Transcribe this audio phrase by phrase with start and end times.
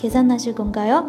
[0.00, 1.04] 계산하실건가 요？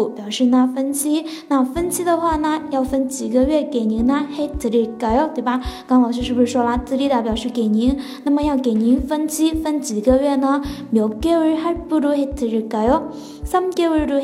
[0.10, 4.68] 表示呢分期那分期的话呢要分几个月给您呢 hey to
[5.34, 7.98] 对吧刚老师是不是说啦资历代表示给您?
[8.24, 12.14] 那么要给您分期分几个月呢 me give 不如
[13.46, 14.16] Some given to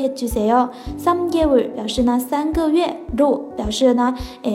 [0.98, 4.14] some given 表示呢，三个月로表示呢，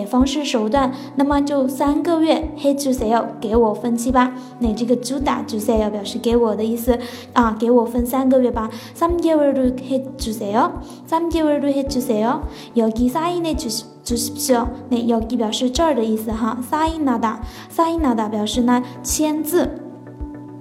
[0.09, 0.91] 方式手段。
[1.15, 4.33] 那么就三个月，he to 给我分期吧。
[4.59, 6.99] 那这个주다주세요表示给我的意思。
[7.33, 8.69] 啊，给我分三个月吧。
[8.97, 11.67] Some given to you，some given to
[12.73, 14.67] you，sign it to。
[14.89, 19.86] 那여기表示这儿的意思哈，sign nada，sign nada 表示呢，签字。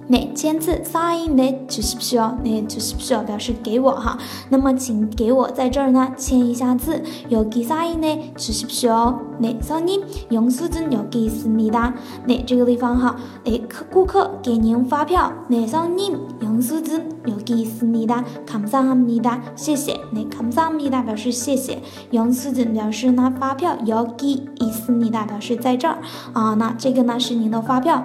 [0.08, 4.18] 那签字，sign it 주십시 오， 那주십시 오表示给我哈。
[4.50, 7.00] 那么请给我在这儿呢签一下字。
[7.30, 9.14] 여기사인해주십시 오。
[9.38, 11.94] 那손님영수증여기있습니다
[12.26, 15.32] 那这个地方哈，哎，客顾客给您发票。
[15.48, 19.98] 那손님영수증여기있습니다 감사합니 다， 谢谢。
[20.10, 21.80] 那감사합니다表示谢谢。
[22.10, 26.02] 영수증表示呢发票，여기있습니다表示在这儿
[26.34, 26.52] 啊。
[26.54, 28.04] 那这个呢是您的发票。